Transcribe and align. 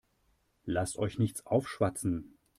Lasst 0.65 0.97
euch 0.97 1.19
nichts 1.19 1.45
aufschwatzen. 1.45 2.39